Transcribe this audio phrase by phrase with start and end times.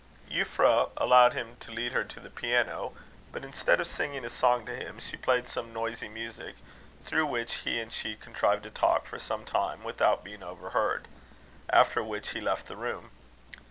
[0.31, 2.93] Euphra allowed him to lead her to the piano;
[3.31, 6.55] but instead of singing a song to him, she played some noisy music,
[7.05, 11.07] through which he and she contrived to talk for some time, without being overheard;
[11.69, 13.11] after which he left the room.